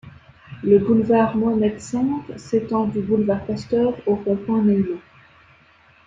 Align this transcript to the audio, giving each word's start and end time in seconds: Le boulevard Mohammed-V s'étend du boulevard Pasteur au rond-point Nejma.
Le 0.63 0.79
boulevard 0.79 1.37
Mohammed-V 1.37 2.35
s'étend 2.35 2.87
du 2.87 3.01
boulevard 3.01 3.45
Pasteur 3.45 3.93
au 4.07 4.15
rond-point 4.15 4.63
Nejma. 4.63 4.97